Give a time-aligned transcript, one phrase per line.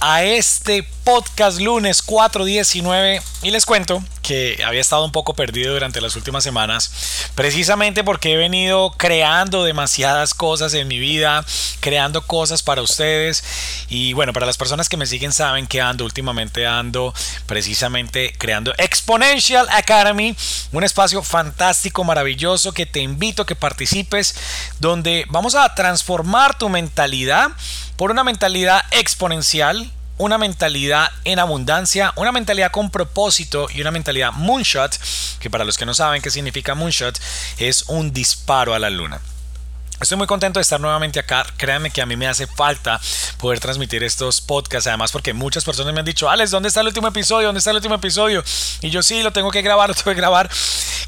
[0.00, 6.00] a este podcast lunes 419 y les cuento que había estado un poco perdido durante
[6.00, 11.44] las últimas semanas precisamente porque he venido creando demasiadas cosas en mi vida
[11.80, 13.44] creando cosas para ustedes.
[13.88, 17.12] Y bueno para las personas que me siguen saben que ando últimamente ando
[17.46, 20.34] precisamente creando Exponential Academy
[20.72, 24.34] un espacio fantástico maravilloso que te invito a que participes
[24.78, 27.50] donde vamos a transformar tu mentalidad
[28.00, 34.32] por una mentalidad exponencial una mentalidad en abundancia, una mentalidad con propósito y una mentalidad
[34.32, 34.98] moonshot,
[35.38, 37.20] que para los que no saben qué significa moonshot,
[37.58, 39.20] es un disparo a la luna.
[40.00, 41.44] Estoy muy contento de estar nuevamente acá.
[41.58, 42.98] Créanme que a mí me hace falta
[43.36, 44.86] poder transmitir estos podcasts.
[44.86, 47.48] Además, porque muchas personas me han dicho, Alex, ¿dónde está el último episodio?
[47.48, 48.42] ¿Dónde está el último episodio?
[48.80, 50.48] Y yo sí, lo tengo que grabar, lo tengo que grabar.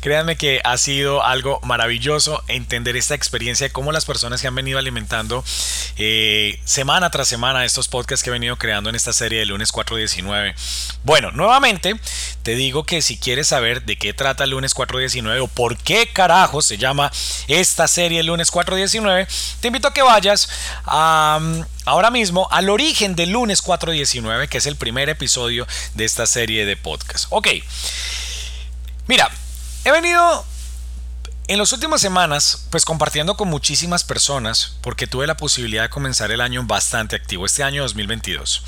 [0.02, 4.54] Créanme que ha sido algo maravilloso entender esta experiencia de cómo las personas que han
[4.54, 5.44] venido alimentando
[5.96, 9.70] eh, semana tras semana estos podcasts que he venido creando en esta serie de lunes
[9.70, 10.56] 419.
[11.04, 11.94] Bueno, nuevamente
[12.42, 16.08] te digo que si quieres saber de qué trata el lunes 419 o por qué
[16.12, 17.12] carajo se llama
[17.46, 18.81] esta serie el lunes 419,
[19.60, 20.48] te invito a que vayas
[20.84, 26.66] ahora mismo al origen del lunes 419, que es el primer episodio de esta serie
[26.66, 27.26] de podcast.
[27.30, 27.48] Ok,
[29.06, 29.30] mira,
[29.84, 30.44] he venido
[31.48, 36.30] en las últimas semanas, pues compartiendo con muchísimas personas, porque tuve la posibilidad de comenzar
[36.30, 38.62] el año bastante activo, este año 2022.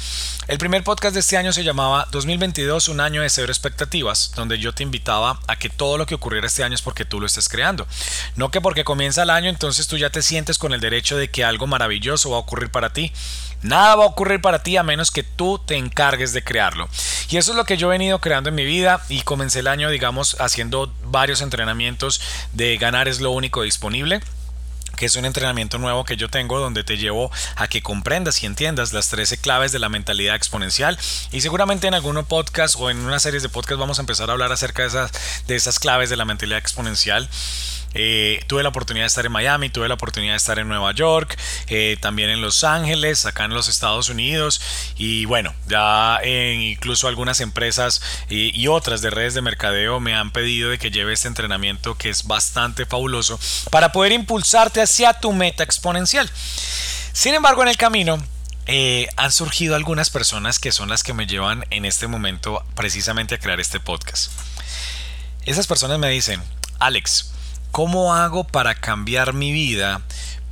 [0.49, 4.59] El primer podcast de este año se llamaba 2022, un año de cero expectativas, donde
[4.59, 7.27] yo te invitaba a que todo lo que ocurriera este año es porque tú lo
[7.27, 7.87] estés creando.
[8.35, 11.31] No que porque comienza el año entonces tú ya te sientes con el derecho de
[11.31, 13.13] que algo maravilloso va a ocurrir para ti.
[13.65, 16.87] Nada va a ocurrir para ti a menos que tú te encargues de crearlo.
[17.31, 19.69] Y eso es lo que yo he venido creando en mi vida y comencé el
[19.69, 22.21] año, digamos, haciendo varios entrenamientos
[22.53, 24.21] de ganar es lo único disponible
[24.97, 28.47] que es un entrenamiento nuevo que yo tengo donde te llevo a que comprendas y
[28.47, 30.97] entiendas las 13 claves de la mentalidad exponencial
[31.33, 34.35] y seguramente en algún podcast o en una serie de podcast vamos a empezar a
[34.35, 35.11] hablar acerca de esas,
[35.49, 37.29] de esas claves de la mentalidad exponencial
[37.95, 40.93] eh, tuve la oportunidad de estar en Miami, tuve la oportunidad de estar en Nueva
[40.93, 41.39] York,
[41.69, 44.61] eh, también en Los Ángeles, acá en los Estados Unidos
[44.97, 50.71] y bueno, ya incluso algunas empresas y, otras de redes de mercadeo me han pedido
[50.71, 53.39] de que lleve este entrenamiento que es bastante fabuloso
[53.71, 56.29] para poder impulsarte hacia tu meta exponencial.
[57.13, 58.19] Sin embargo, en el camino
[58.67, 63.35] eh, han surgido algunas personas que son las que me llevan en este momento precisamente
[63.35, 64.33] a crear este podcast.
[65.45, 66.43] Esas personas me dicen,
[66.79, 67.34] Alex,
[67.75, 70.01] ¿cómo hago para cambiar mi vida,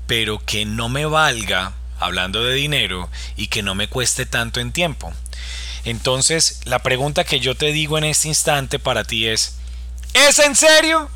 [0.08, 4.72] pero que no me valga, hablando de dinero, y que no me cueste tanto en
[4.72, 5.12] tiempo?
[5.84, 9.54] Entonces, la pregunta que yo te digo en este instante para ti es,
[10.14, 11.08] ¿es en serio?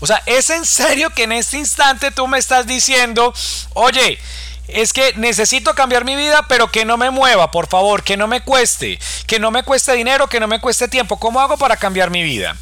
[0.00, 3.32] O sea, ¿es en serio que en este instante tú me estás diciendo,
[3.74, 4.18] oye,
[4.66, 8.26] es que necesito cambiar mi vida, pero que no me mueva, por favor, que no
[8.26, 8.98] me cueste,
[9.28, 11.20] que no me cueste dinero, que no me cueste tiempo.
[11.20, 12.56] ¿Cómo hago para cambiar mi vida?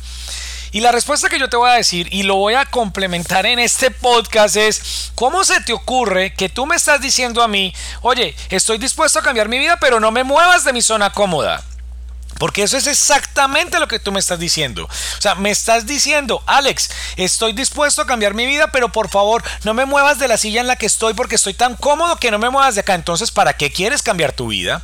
[0.72, 3.58] Y la respuesta que yo te voy a decir y lo voy a complementar en
[3.58, 8.34] este podcast es, ¿cómo se te ocurre que tú me estás diciendo a mí, oye,
[8.48, 11.62] estoy dispuesto a cambiar mi vida, pero no me muevas de mi zona cómoda?
[12.38, 14.84] Porque eso es exactamente lo que tú me estás diciendo.
[14.86, 19.44] O sea, me estás diciendo, Alex, estoy dispuesto a cambiar mi vida, pero por favor,
[19.64, 22.30] no me muevas de la silla en la que estoy porque estoy tan cómodo que
[22.30, 22.94] no me muevas de acá.
[22.94, 24.80] Entonces, ¿para qué quieres cambiar tu vida?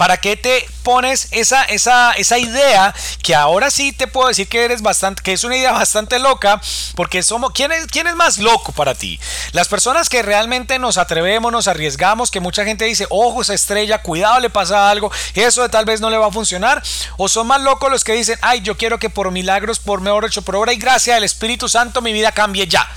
[0.00, 4.64] ¿Para qué te pones esa, esa, esa idea que ahora sí te puedo decir que
[4.64, 6.58] eres bastante, que es una idea bastante loca?
[6.94, 9.20] Porque somos, ¿quién es, quién es más loco para ti?
[9.52, 14.00] Las personas que realmente nos atrevemos, nos arriesgamos, que mucha gente dice, ojo, esa estrella,
[14.00, 16.82] cuidado, le pasa algo, eso tal vez no le va a funcionar.
[17.18, 20.24] O son más locos los que dicen, ay, yo quiero que por milagros, por mejor
[20.24, 22.88] hecho, por obra y gracia del Espíritu Santo, mi vida cambie ya.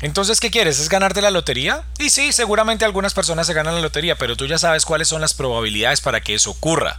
[0.00, 0.78] Entonces, ¿qué quieres?
[0.78, 1.82] ¿Es ganarte la lotería?
[1.98, 5.20] Y sí, seguramente algunas personas se ganan la lotería, pero tú ya sabes cuáles son
[5.20, 6.98] las probabilidades para que eso ocurra.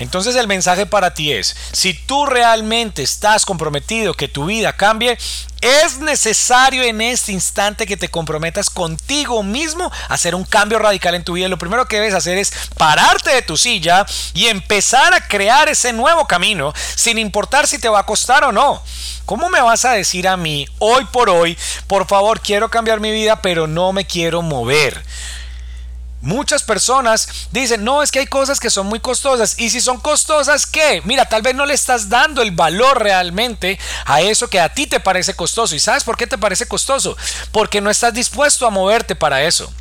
[0.00, 5.18] Entonces el mensaje para ti es, si tú realmente estás comprometido que tu vida cambie,
[5.60, 11.14] es necesario en este instante que te comprometas contigo mismo a hacer un cambio radical
[11.14, 11.48] en tu vida.
[11.48, 15.92] Lo primero que debes hacer es pararte de tu silla y empezar a crear ese
[15.92, 18.82] nuevo camino sin importar si te va a costar o no.
[19.26, 23.12] ¿Cómo me vas a decir a mí hoy por hoy, por favor, quiero cambiar mi
[23.12, 25.04] vida, pero no me quiero mover?
[26.22, 29.58] Muchas personas dicen, no, es que hay cosas que son muy costosas.
[29.58, 31.00] Y si son costosas, ¿qué?
[31.04, 34.86] Mira, tal vez no le estás dando el valor realmente a eso que a ti
[34.86, 35.74] te parece costoso.
[35.74, 37.16] ¿Y sabes por qué te parece costoso?
[37.52, 39.72] Porque no estás dispuesto a moverte para eso.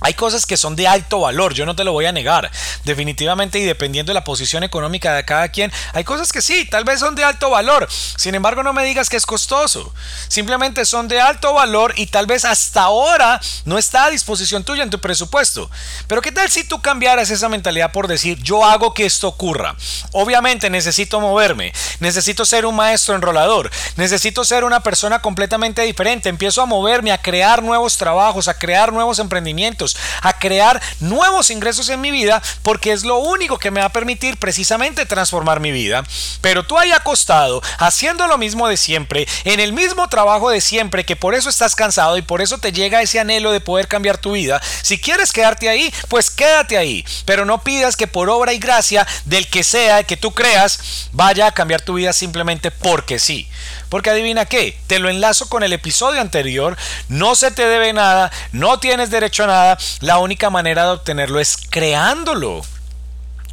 [0.00, 2.50] Hay cosas que son de alto valor, yo no te lo voy a negar.
[2.84, 6.84] Definitivamente y dependiendo de la posición económica de cada quien, hay cosas que sí, tal
[6.84, 7.88] vez son de alto valor.
[7.90, 9.92] Sin embargo, no me digas que es costoso.
[10.28, 14.84] Simplemente son de alto valor y tal vez hasta ahora no está a disposición tuya
[14.84, 15.68] en tu presupuesto.
[16.06, 19.74] Pero ¿qué tal si tú cambiaras esa mentalidad por decir, yo hago que esto ocurra?
[20.12, 26.62] Obviamente necesito moverme, necesito ser un maestro enrolador, necesito ser una persona completamente diferente, empiezo
[26.62, 29.87] a moverme, a crear nuevos trabajos, a crear nuevos emprendimientos
[30.22, 33.92] a crear nuevos ingresos en mi vida, porque es lo único que me va a
[33.92, 36.04] permitir precisamente transformar mi vida.
[36.40, 41.04] Pero tú ahí acostado, haciendo lo mismo de siempre, en el mismo trabajo de siempre,
[41.04, 44.18] que por eso estás cansado y por eso te llega ese anhelo de poder cambiar
[44.18, 44.60] tu vida.
[44.82, 49.06] Si quieres quedarte ahí, pues quédate ahí, pero no pidas que por obra y gracia
[49.24, 53.48] del que sea que tú creas vaya a cambiar tu vida simplemente porque sí.
[53.88, 56.76] Porque adivina qué, te lo enlazo con el episodio anterior,
[57.08, 61.40] no se te debe nada, no tienes derecho a nada, la única manera de obtenerlo
[61.40, 62.62] es creándolo.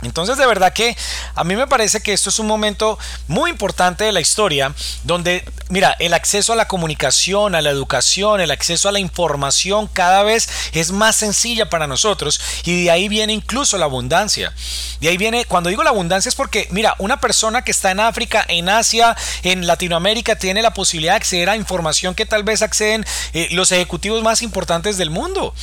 [0.01, 0.95] Entonces de verdad que
[1.36, 4.74] a mí me parece que esto es un momento muy importante de la historia
[5.04, 9.88] donde, mira, el acceso a la comunicación, a la educación, el acceso a la información
[9.88, 14.54] cada vez es más sencilla para nosotros y de ahí viene incluso la abundancia.
[15.00, 18.01] De ahí viene, cuando digo la abundancia es porque, mira, una persona que está en
[18.01, 22.62] África, en Asia, en Latinoamérica, tiene la posibilidad de acceder a información que tal vez
[22.62, 25.54] acceden eh, los ejecutivos más importantes del mundo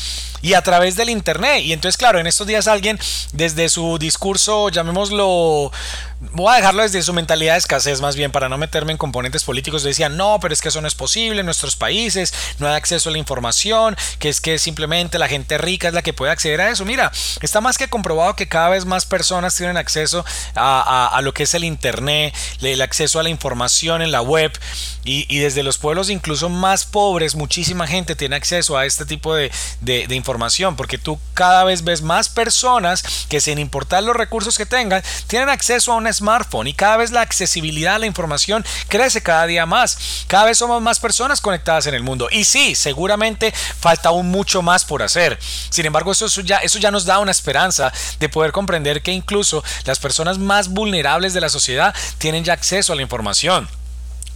[0.42, 1.62] y a través del Internet.
[1.62, 2.98] Y entonces, claro, en estos días alguien
[3.32, 5.70] desde su discurso, llamémoslo
[6.32, 9.44] voy a dejarlo desde su mentalidad de escasez más bien para no meterme en componentes
[9.44, 9.82] políticos.
[9.82, 13.08] Decían, no, pero es que eso no es posible en nuestros países, no hay acceso
[13.08, 16.60] a la información, que es que simplemente la gente rica es la que puede acceder
[16.60, 16.84] a eso.
[16.84, 17.10] Mira,
[17.40, 20.24] está más que comprobado que cada vez más personas tienen acceso
[20.54, 24.52] a, lo que es el Internet, el acceso a la información en la web
[25.04, 29.50] y, desde los pueblos incluso más pobres, muchísima gente tiene acceso a este tipo de,
[29.80, 30.31] de información
[30.76, 35.48] porque tú cada vez ves más personas que sin importar los recursos que tengan, tienen
[35.48, 39.66] acceso a una smartphone y cada vez la accesibilidad a la información crece cada día
[39.66, 40.24] más.
[40.26, 42.28] Cada vez somos más personas conectadas en el mundo.
[42.30, 45.38] Y sí, seguramente falta aún mucho más por hacer.
[45.70, 49.62] Sin embargo, eso, ya, eso ya nos da una esperanza de poder comprender que incluso
[49.84, 53.68] las personas más vulnerables de la sociedad tienen ya acceso a la información.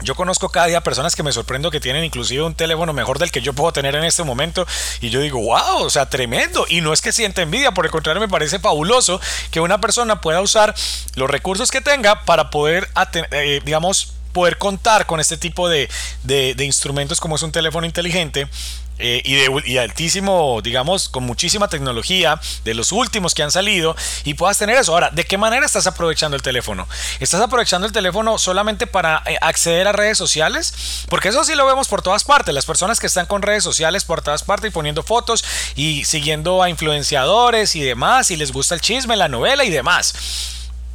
[0.03, 3.31] Yo conozco cada día personas que me sorprendo que tienen inclusive un teléfono mejor del
[3.31, 4.67] que yo puedo tener en este momento
[5.01, 6.67] y yo digo, wow, o sea, tremendo.
[6.69, 9.21] Y no es que sienta envidia, por el contrario, me parece fabuloso
[9.51, 10.75] que una persona pueda usar
[11.15, 12.89] los recursos que tenga para poder,
[13.31, 15.89] eh, digamos, poder contar con este tipo de,
[16.23, 18.47] de, instrumentos como es un teléfono inteligente
[18.99, 23.97] eh, y, de, y altísimo, digamos, con muchísima tecnología, de los últimos que han salido,
[24.25, 24.93] y puedas tener eso.
[24.93, 26.87] Ahora, ¿de qué manera estás aprovechando el teléfono?
[27.19, 31.07] ¿Estás aprovechando el teléfono solamente para eh, acceder a redes sociales?
[31.09, 32.55] Porque eso sí lo vemos por todas partes.
[32.55, 35.47] Las personas que están con redes sociales por todas partes y poniendo fotos
[35.77, 40.15] y siguiendo a influenciadores y demás, y les gusta el chisme, la novela y demás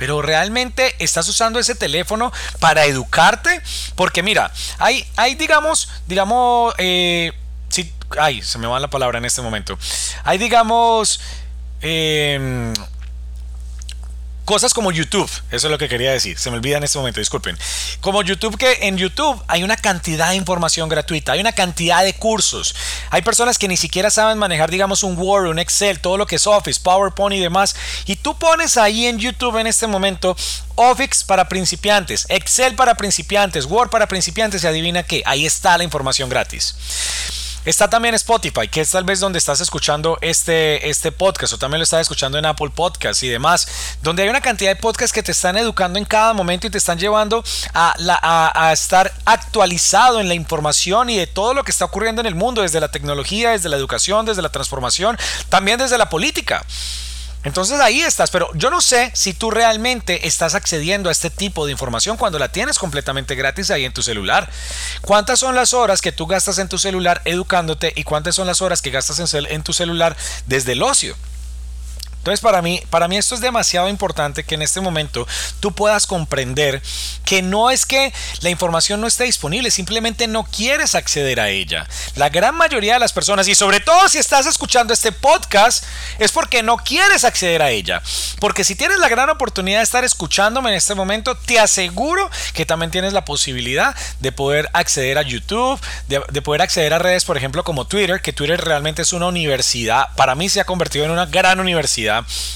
[0.02, 3.62] pero realmente estás usando ese teléfono para educarte
[3.94, 7.34] porque mira hay, hay digamos digamos eh,
[8.20, 9.78] ay, se me va la palabra en este momento.
[10.24, 11.20] Hay, digamos,
[11.82, 12.74] em,
[14.46, 17.20] cosas como YouTube, eso es lo que quería decir, se me olvida en este momento,
[17.20, 17.58] disculpen.
[18.00, 22.14] Como YouTube, que en YouTube hay una cantidad de información gratuita, hay una cantidad de
[22.14, 22.76] cursos.
[23.10, 26.38] Hay personas que ni siquiera saben manejar, digamos, un Word, un Excel, todo lo que
[26.38, 27.76] es Office, PowerPoint y demás.
[28.06, 30.36] Y tú pones ahí en YouTube en este momento
[30.76, 35.84] Office para principiantes, Excel para principiantes, Word para principiantes y adivina qué, ahí está la
[35.84, 36.76] información gratis.
[37.64, 41.78] Está también Spotify, que es tal vez donde estás escuchando este, este podcast, o también
[41.78, 43.68] lo estás escuchando en Apple Podcasts y demás,
[44.02, 46.80] donde hay una cantidad de podcasts que te están educando en cada momento y te
[46.80, 47.94] están llevando a,
[48.56, 52.34] a estar actualizado en la información y de todo lo que está ocurriendo en el
[52.34, 55.16] mundo, desde la tecnología, desde la educación, desde la transformación,
[55.50, 56.66] también desde la política.
[57.44, 61.66] Entonces ahí estás, pero yo no sé si tú realmente estás accediendo a este tipo
[61.66, 64.50] de información cuando la tienes completamente gratis ahí en tu celular.
[65.02, 68.62] ¿Cuántas son las horas que tú gastas en tu celular educándote y cuántas son las
[68.62, 71.16] horas que gastas en, tu celular desde el ocio?
[72.22, 75.28] Entonces para mí, para mí esto es demasiado importante que en este momento
[75.60, 76.80] tú puedas comprender
[77.26, 81.88] que no es que la información no esté disponible, simplemente no quieres acceder a ella.
[82.16, 85.84] La gran mayoría de las personas, y sobre todo si estás escuchando este podcast,
[86.20, 88.04] es porque no quieres acceder a ella.
[88.40, 92.68] Porque si tienes la gran oportunidad de estar escuchándome en este momento, te aseguro que
[92.68, 97.26] también tienes la posibilidad de poder acceder a YouTube, de, de poder acceder a redes,
[97.26, 100.10] por ejemplo, como Twitter, que Twitter realmente es una universidad.
[100.16, 102.11] Para mí se ha convertido en una gran universidad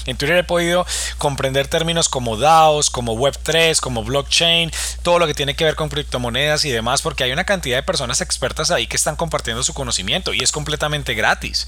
[0.06, 0.86] en Twitter he podido
[1.18, 4.70] comprender términos como DAOs, como Web3, como blockchain,
[5.02, 7.82] todo lo que tiene que ver con criptomonedas y demás, porque hay una cantidad de
[7.82, 11.66] personas expertas ahí que están compartiendo su conocimiento y es completamente gratis.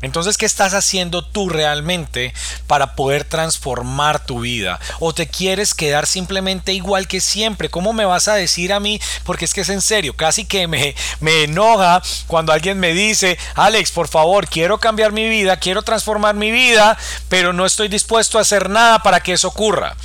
[0.00, 2.32] Entonces, ¿qué estás haciendo tú realmente
[2.66, 4.78] para poder transformar tu vida?
[5.00, 7.68] ¿O te quieres quedar simplemente igual que siempre?
[7.68, 9.00] ¿Cómo me vas a decir a mí?
[9.24, 13.38] Porque es que es en serio, casi que me, me enoja cuando alguien me dice,
[13.54, 16.96] Alex, por favor, quiero cambiar mi vida, quiero transformar mi vida,
[17.28, 19.96] pero no estoy dispuesto a hacer nada para que eso ocurra.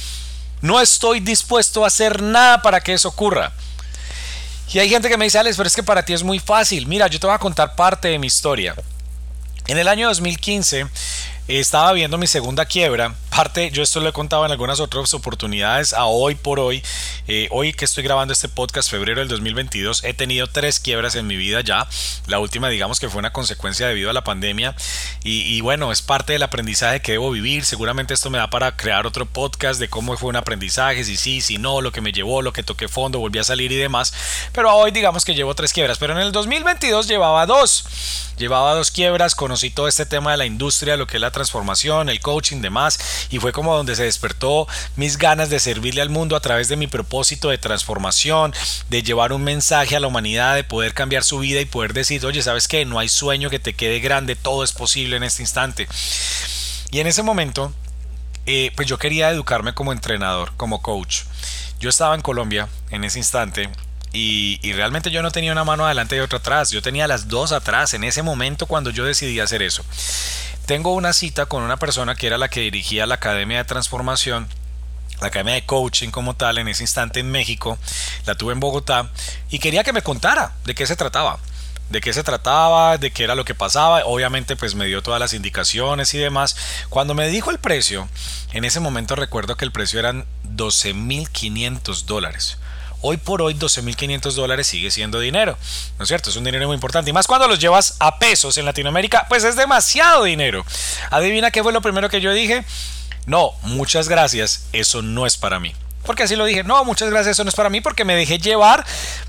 [0.62, 3.52] No estoy dispuesto a hacer nada para que eso ocurra.
[4.74, 6.88] Y hay gente que me dice, Alex, pero es que para ti es muy fácil.
[6.88, 8.74] Mira, yo te voy a contar parte de mi historia.
[9.68, 10.88] En el año 2015
[11.48, 13.16] estaba viendo mi segunda quiebra.
[13.30, 15.94] Parte, yo esto lo he contado en algunas otras oportunidades.
[15.94, 16.84] A hoy por hoy,
[17.28, 21.26] eh, hoy que estoy grabando este podcast, febrero del 2022, he tenido tres quiebras en
[21.26, 21.88] mi vida ya.
[22.28, 24.76] La última, digamos que fue una consecuencia debido a la pandemia.
[25.24, 27.66] Y, bueno, es parte del aprendizaje que debo vivir.
[27.66, 31.42] Seguramente esto me da para crear otro podcast de cómo fue un aprendizaje, si sí,
[31.42, 34.14] si no, lo que me llevó, lo que toqué fondo, volví a salir y demás.
[34.52, 35.98] Pero hoy, digamos que llevo tres quiebras.
[35.98, 37.86] Pero en el 2022 llevaba dos.
[38.38, 42.08] Llevaba dos quiebras, conocí todo este tema de la industria, lo que es la transformación,
[42.08, 46.38] el coaching, demás, y fue como donde se despertó mis ganas de servirle al mundo
[46.38, 48.54] a través de mi propósito de transformación,
[48.90, 52.26] de llevar un mensaje a la humanidad, de poder cambiar su vida y poder decir,
[52.26, 52.86] oye, ¿sabes qué?
[52.86, 55.90] No hay sueño que te quede grande, todo es posible en este instante.
[56.92, 57.74] Y en ese momento,
[58.46, 61.24] eh, pues yo quería educarme como entrenador, como coach.
[61.80, 63.70] Yo estaba en Colombia en ese instante
[64.14, 67.52] y, realmente yo no tenía una mano adelante y otra atrás, yo tenía las dos
[67.52, 69.84] atrás en ese momento cuando yo decidí hacer eso.
[70.66, 74.48] Tengo una cita con una persona que era la que dirigía la Academia de Transformación
[75.24, 77.78] la academia de coaching como tal en ese instante en México,
[78.26, 79.10] la tuve en Bogotá
[79.50, 81.40] y quería que me contara de qué se trataba,
[81.90, 85.22] de qué se trataba, de qué era lo que pasaba, obviamente pues me dio todas
[85.22, 86.58] las indicaciones y demás.
[86.90, 88.10] Cuando me dijo el precio,
[88.52, 92.58] en ese momento recuerdo que el precio eran 12.500 dólares.
[93.06, 95.58] Hoy por hoy 12.500 dólares sigue siendo dinero,
[95.98, 96.30] ¿no es cierto?
[96.30, 97.10] Es un dinero muy importante.
[97.10, 100.66] Y más cuando los llevas a pesos en Latinoamérica, pues es demasiado dinero.
[101.12, 102.64] Adivina qué fue lo primero que yo dije.
[103.26, 105.76] No, muchas gracias, eso no es para mí.
[106.06, 108.38] Porque así lo dije, no, muchas gracias, eso no es para mí porque me dejé
[108.38, 108.86] llevar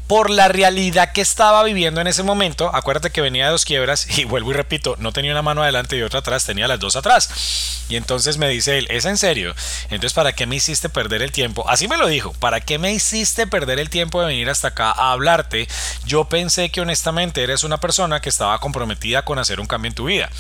[0.07, 2.71] por la realidad que estaba viviendo en ese momento.
[2.73, 5.97] Acuérdate que venía de dos quiebras y vuelvo y repito, no tenía una mano adelante
[5.97, 7.74] y otra atrás, tenía las dos atrás.
[7.89, 9.55] Y entonces me dice él, ¿es en serio?
[9.85, 11.69] Entonces, ¿para qué me hiciste perder el tiempo?
[11.69, 14.91] Así me lo dijo, ¿para qué me hiciste perder el tiempo de venir hasta acá
[14.91, 15.69] a hablarte?
[16.07, 19.95] Yo pensé que honestamente eres una persona que estaba comprometida con hacer un cambio en
[19.95, 20.31] tu vida.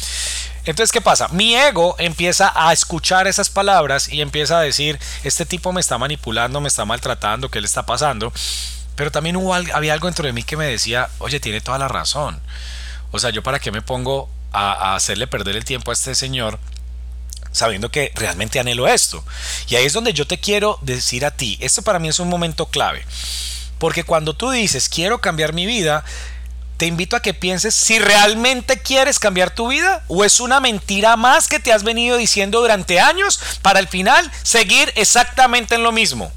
[0.64, 1.28] Entonces, ¿qué pasa?
[1.28, 5.98] Mi ego empieza a escuchar esas palabras y empieza a decir, este tipo me está
[5.98, 8.32] manipulando, me está maltratando, ¿qué le está pasando?
[8.96, 11.88] Pero también hubo, había algo dentro de mí que me decía, oye, tiene toda la
[11.88, 12.40] razón.
[13.10, 16.58] O sea, yo para qué me pongo a, hacerle perder el tiempo a este señor
[17.54, 19.24] sabiendo que realmente anhelo esto.
[19.68, 22.28] Y ahí es donde yo te quiero decir a ti, esto para mí es un
[22.28, 23.06] momento clave.
[23.78, 26.04] Porque cuando tú dices, quiero cambiar mi vida,
[26.76, 31.16] te invito a que pienses si realmente quieres cambiar tu vida o es una mentira
[31.16, 35.92] más que te has venido diciendo durante años para al final seguir exactamente en lo
[35.92, 36.32] mismo.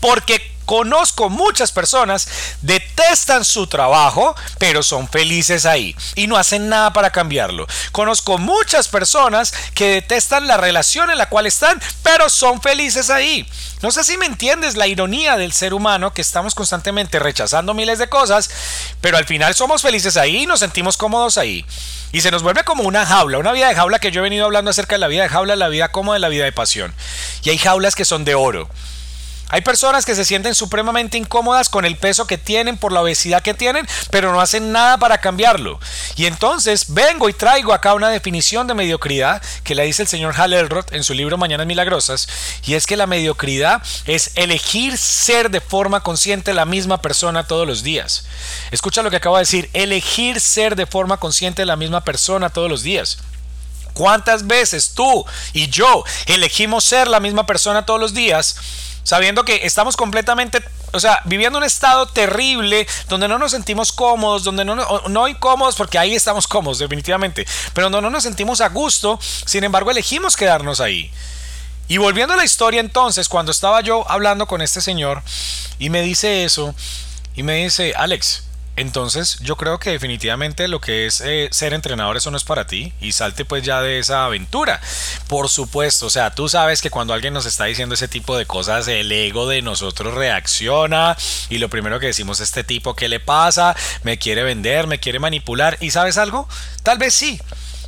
[0.00, 2.28] Porque Conozco muchas personas,
[2.62, 7.66] detestan su trabajo, pero son felices ahí y no hacen nada para cambiarlo.
[7.92, 13.46] Conozco muchas personas que detestan la relación en la cual están, pero son felices ahí.
[13.82, 17.98] No sé si me entiendes la ironía del ser humano que estamos constantemente rechazando miles
[17.98, 18.48] de cosas,
[19.02, 21.66] pero al final somos felices ahí y nos sentimos cómodos ahí.
[22.10, 24.46] Y se nos vuelve como una jaula, una vida de jaula que yo he venido
[24.46, 26.94] hablando acerca de la vida de jaula, la vida como de la vida de pasión.
[27.42, 28.70] Y hay jaulas que son de oro.
[29.54, 33.40] Hay personas que se sienten supremamente incómodas con el peso que tienen por la obesidad
[33.40, 35.78] que tienen, pero no hacen nada para cambiarlo.
[36.16, 40.34] Y entonces vengo y traigo acá una definición de mediocridad que le dice el señor
[40.36, 42.26] Hal Elrod en su libro Mañanas Milagrosas,
[42.66, 47.64] y es que la mediocridad es elegir ser de forma consciente la misma persona todos
[47.64, 48.26] los días.
[48.72, 52.68] Escucha lo que acabo de decir, elegir ser de forma consciente la misma persona todos
[52.68, 53.18] los días.
[53.92, 58.56] ¿Cuántas veces tú y yo elegimos ser la misma persona todos los días?
[59.04, 60.60] Sabiendo que estamos completamente,
[60.92, 65.76] o sea, viviendo un estado terrible donde no nos sentimos cómodos, donde no, no incómodos,
[65.76, 70.36] porque ahí estamos cómodos, definitivamente, pero donde no nos sentimos a gusto, sin embargo, elegimos
[70.36, 71.12] quedarnos ahí.
[71.86, 75.22] Y volviendo a la historia entonces, cuando estaba yo hablando con este señor
[75.78, 76.74] y me dice eso,
[77.34, 78.44] y me dice, Alex,
[78.76, 82.66] entonces yo creo que definitivamente lo que es eh, ser entrenador eso no es para
[82.66, 84.80] ti y salte pues ya de esa aventura.
[85.28, 88.46] Por supuesto, o sea, tú sabes que cuando alguien nos está diciendo ese tipo de
[88.46, 91.16] cosas el ego de nosotros reacciona
[91.48, 93.76] y lo primero que decimos este tipo ¿qué le pasa?
[94.02, 96.48] Me quiere vender, me quiere manipular y ¿sabes algo?
[96.82, 97.40] Tal vez sí.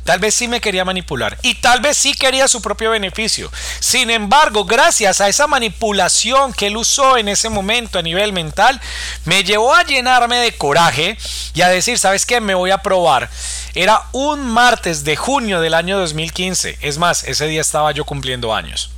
[0.07, 3.51] Tal vez sí me quería manipular y tal vez sí quería su propio beneficio.
[3.81, 8.79] Sin embargo, gracias a esa manipulación que él usó en ese momento a nivel mental,
[9.25, 11.17] me llevó a llenarme de coraje
[11.53, 12.39] y a decir, ¿sabes qué?
[12.39, 13.29] Me voy a probar.
[13.75, 16.77] Era un martes de junio del año 2015.
[16.79, 18.91] Es más, ese día estaba yo cumpliendo años.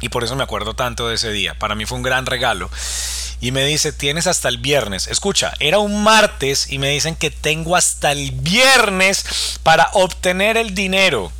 [0.00, 1.54] Y por eso me acuerdo tanto de ese día.
[1.54, 2.68] Para mí fue un gran regalo
[3.40, 5.08] y me dice, tienes hasta el viernes.
[5.08, 10.74] Escucha, era un martes y me dicen que tengo hasta el viernes para obtener el
[10.74, 11.30] dinero.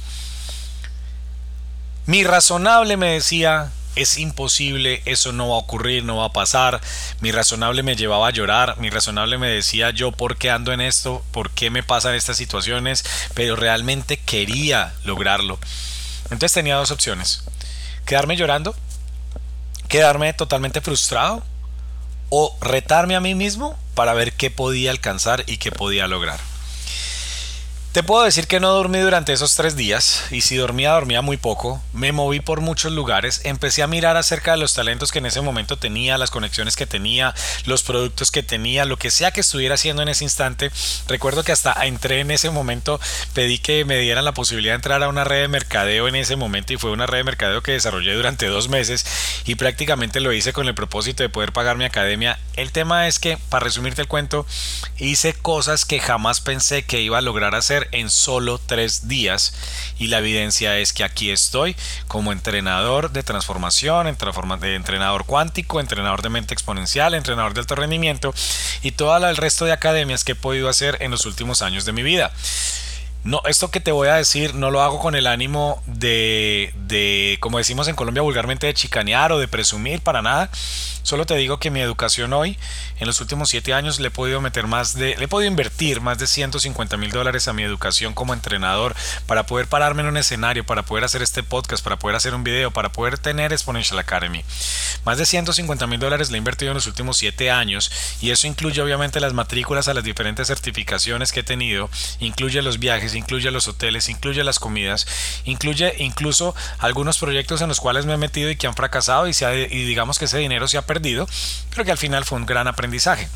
[2.04, 6.80] Mi razonable me decía, es imposible, eso no va a ocurrir, no va a pasar.
[7.20, 10.82] Mi razonable me llevaba a llorar, mi razonable me decía yo por qué ando en
[10.82, 15.58] esto, por qué me pasan estas situaciones, pero realmente quería lograrlo.
[16.24, 17.42] Entonces tenía dos opciones.
[18.04, 18.76] Quedarme llorando,
[19.88, 21.42] quedarme totalmente frustrado
[22.28, 26.40] o retarme a mí mismo para ver qué podía alcanzar y qué podía lograr.
[27.96, 31.38] Te puedo decir que no dormí durante esos tres días y si dormía dormía muy
[31.38, 31.82] poco.
[31.94, 35.40] Me moví por muchos lugares, empecé a mirar acerca de los talentos que en ese
[35.40, 37.34] momento tenía, las conexiones que tenía,
[37.64, 40.70] los productos que tenía, lo que sea que estuviera haciendo en ese instante.
[41.08, 43.00] Recuerdo que hasta entré en ese momento,
[43.32, 46.36] pedí que me dieran la posibilidad de entrar a una red de mercadeo en ese
[46.36, 49.06] momento y fue una red de mercadeo que desarrollé durante dos meses
[49.46, 52.38] y prácticamente lo hice con el propósito de poder pagar mi academia.
[52.56, 54.44] El tema es que, para resumirte el cuento,
[54.98, 59.54] hice cosas que jamás pensé que iba a lograr hacer en solo tres días
[59.98, 61.76] y la evidencia es que aquí estoy
[62.08, 68.34] como entrenador de transformación, entrenador cuántico, entrenador de mente exponencial, entrenador de alto rendimiento
[68.82, 71.92] y todo el resto de academias que he podido hacer en los últimos años de
[71.92, 72.32] mi vida.
[73.26, 77.38] No, esto que te voy a decir no lo hago con el ánimo de, de,
[77.40, 80.48] como decimos en Colombia vulgarmente, de chicanear o de presumir para nada.
[81.06, 82.58] Solo te digo que mi educación hoy,
[82.98, 86.00] en los últimos siete años, le he podido meter más de, le he podido invertir
[86.00, 88.94] más de 150 mil dólares a mi educación como entrenador
[89.26, 92.44] para poder pararme en un escenario, para poder hacer este podcast, para poder hacer un
[92.44, 94.44] video, para poder tener Exponential Academy.
[95.04, 98.46] Más de 150 mil dólares le he invertido en los últimos siete años y eso
[98.46, 103.50] incluye obviamente las matrículas a las diferentes certificaciones que he tenido, incluye los viajes, incluye
[103.50, 105.06] los hoteles, incluye las comidas,
[105.44, 109.32] incluye incluso algunos proyectos en los cuales me he metido y que han fracasado y,
[109.84, 111.26] digamos que ese dinero se ha perdido
[111.70, 113.28] creo que al final fue un gran aprendizaje.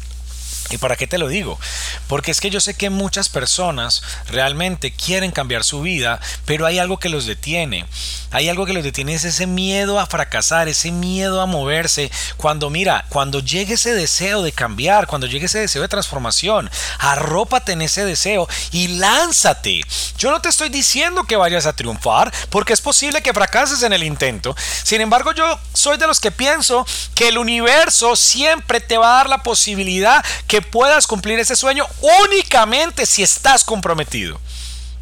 [0.71, 1.59] ¿Y para qué te lo digo?
[2.07, 6.79] Porque es que yo sé que muchas personas realmente quieren cambiar su vida, pero hay
[6.79, 7.87] algo que los detiene.
[8.33, 12.13] Hay algo que los detiene, es ese miedo a fracasar, ese miedo a moverse.
[12.37, 17.73] Cuando mira, cuando llegue ese deseo de cambiar, cuando llegue ese deseo de transformación, arrópate
[17.73, 19.81] en ese deseo y lánzate.
[20.17, 23.93] Yo no te estoy diciendo que vayas a triunfar, porque es posible que fracases en
[23.93, 24.55] el intento.
[24.85, 29.17] Sin embargo, yo soy de los que pienso que el universo siempre te va a
[29.17, 31.87] dar la posibilidad que puedas cumplir ese sueño
[32.25, 34.41] únicamente si estás comprometido.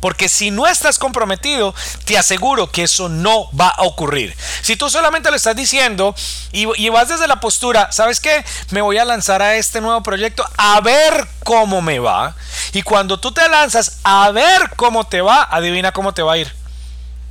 [0.01, 4.37] Porque si no estás comprometido, te aseguro que eso no va a ocurrir.
[4.63, 6.15] Si tú solamente lo estás diciendo
[6.53, 8.45] y, vas desde la postura, ¿sabes qué?
[8.71, 12.37] Me voy a lanzar a este nuevo proyecto a ver cómo me va.
[12.73, 16.39] Y cuando tú te lanzas a ver cómo te va, adivina cómo te va a
[16.39, 16.55] ir.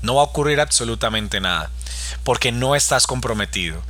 [0.02, 1.70] No va a ocurrir absolutamente nada.
[2.24, 3.82] Porque no estás comprometido.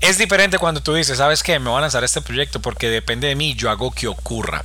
[0.00, 1.58] Es diferente cuando tú dices, ¿sabes qué?
[1.58, 4.64] Me voy a lanzar este proyecto porque depende de mí, yo hago que ocurra.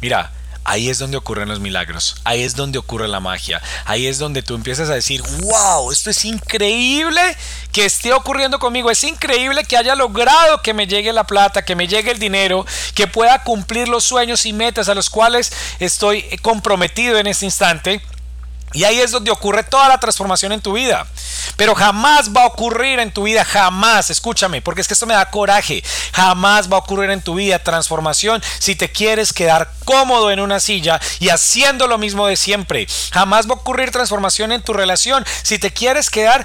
[0.00, 0.30] Mira,
[0.64, 4.42] ahí es donde ocurren los milagros, ahí es donde ocurre la magia, ahí es donde
[4.42, 7.20] tú empiezas a decir, wow, esto es increíble
[7.70, 11.76] que esté ocurriendo conmigo, es increíble que haya logrado que me llegue la plata, que
[11.76, 16.22] me llegue el dinero, que pueda cumplir los sueños y metas a los cuales estoy
[16.42, 18.00] comprometido en este instante.
[18.74, 21.06] Y ahí es donde ocurre toda la transformación en tu vida.
[21.56, 25.14] Pero jamás va a ocurrir en tu vida, jamás, escúchame, porque es que esto me
[25.14, 25.82] da coraje.
[26.12, 30.60] Jamás va a ocurrir en tu vida transformación si te quieres quedar cómodo en una
[30.60, 32.86] silla y haciendo lo mismo de siempre.
[33.12, 36.44] Jamás va a ocurrir transformación en tu relación si te quieres quedar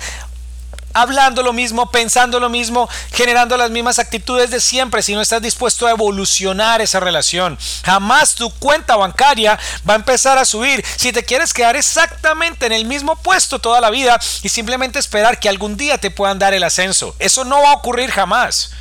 [0.93, 5.41] hablando lo mismo, pensando lo mismo, generando las mismas actitudes de siempre si no estás
[5.41, 7.57] dispuesto a evolucionar esa relación.
[7.83, 12.73] Jamás tu cuenta bancaria va a empezar a subir si te quieres quedar exactamente en
[12.73, 16.53] el mismo puesto toda la vida y simplemente esperar que algún día te puedan dar
[16.53, 17.15] el ascenso.
[17.19, 18.71] Eso no va a ocurrir jamás.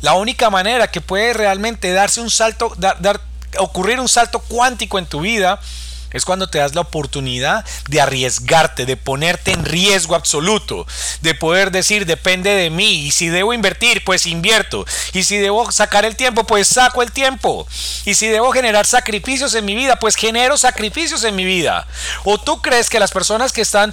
[0.00, 3.20] La única manera que puede realmente darse un salto, dar,
[3.58, 5.60] ocurrir un salto cuántico en tu vida
[6.14, 10.86] es cuando te das la oportunidad de arriesgarte, de ponerte en riesgo absoluto,
[11.20, 14.86] de poder decir depende de mí y si debo invertir, pues invierto.
[15.12, 17.66] Y si debo sacar el tiempo, pues saco el tiempo.
[18.04, 21.86] Y si debo generar sacrificios en mi vida, pues genero sacrificios en mi vida.
[22.22, 23.92] ¿O tú crees que las personas que están,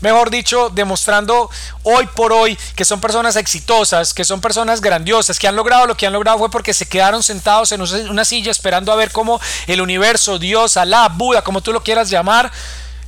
[0.00, 1.50] mejor dicho, demostrando
[1.84, 5.96] hoy por hoy que son personas exitosas, que son personas grandiosas, que han logrado lo
[5.96, 9.40] que han logrado fue porque se quedaron sentados en una silla esperando a ver cómo
[9.68, 12.50] el universo, Dios, Alá, Buda, como tú lo quieras llamar,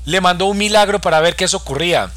[0.05, 2.11] le mandó un milagro para ver qué eso ocurría.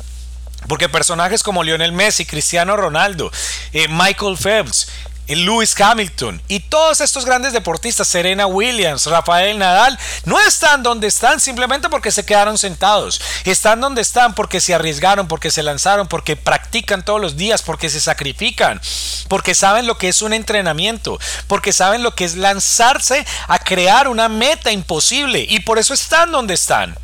[0.68, 3.32] Porque personajes como Lionel Messi, Cristiano Ronaldo,
[3.74, 4.88] eh, Michael Phelps,
[5.28, 11.40] Lewis Hamilton y todos estos grandes deportistas, Serena Williams, Rafael Nadal, no están donde están
[11.40, 13.20] simplemente porque se quedaron sentados.
[13.44, 17.90] Están donde están porque se arriesgaron, porque se lanzaron, porque practican todos los días, porque
[17.90, 18.80] se sacrifican,
[19.28, 24.08] porque saben lo que es un entrenamiento, porque saben lo que es lanzarse a crear
[24.08, 26.96] una meta imposible y por eso están donde están.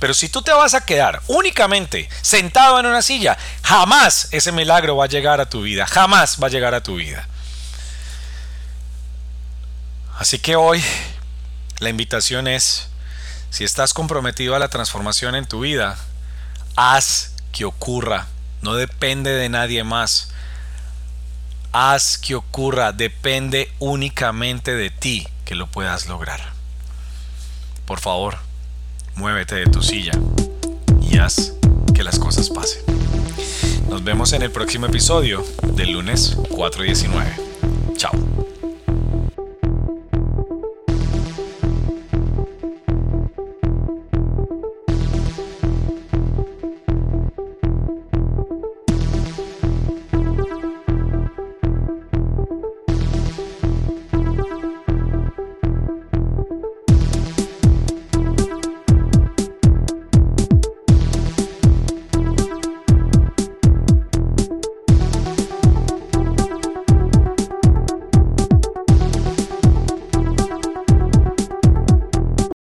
[0.00, 4.96] Pero si tú te vas a quedar únicamente sentado en una silla, jamás ese milagro
[4.96, 7.28] va a llegar a tu vida, jamás va a llegar a tu vida.
[10.20, 10.84] Así que hoy
[11.78, 12.88] la invitación es,
[13.48, 15.96] si estás comprometido a la transformación en tu vida,
[16.76, 18.26] haz que ocurra,
[18.60, 20.30] no depende de nadie más.
[21.72, 26.52] Haz que ocurra, depende únicamente de ti que lo puedas lograr.
[27.86, 28.36] Por favor,
[29.14, 30.12] muévete de tu silla
[31.00, 31.54] y haz
[31.94, 32.82] que las cosas pasen.
[33.88, 37.36] Nos vemos en el próximo episodio del lunes 419.
[37.96, 38.49] Chao.